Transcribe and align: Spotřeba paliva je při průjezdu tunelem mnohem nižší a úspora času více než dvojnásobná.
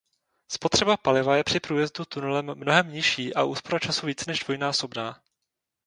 Spotřeba 0.51 0.97
paliva 0.97 1.37
je 1.37 1.43
při 1.43 1.59
průjezdu 1.59 2.05
tunelem 2.05 2.55
mnohem 2.55 2.91
nižší 2.91 3.35
a 3.35 3.43
úspora 3.43 3.79
času 3.79 4.05
více 4.07 4.25
než 4.27 4.39
dvojnásobná. 4.43 5.21